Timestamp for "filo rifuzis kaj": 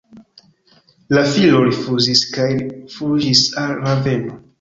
1.35-2.47